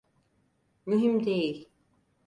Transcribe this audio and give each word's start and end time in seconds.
Mühim 0.85 1.25
değil. 1.25 1.69